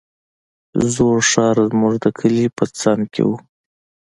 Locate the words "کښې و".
3.13-3.29